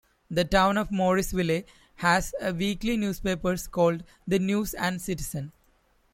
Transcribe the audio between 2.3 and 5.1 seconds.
a weekly newspapers called "The News and